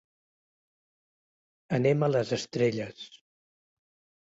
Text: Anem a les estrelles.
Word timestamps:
Anem 1.79 2.03
a 2.03 2.11
les 2.15 2.33
estrelles. 2.41 3.07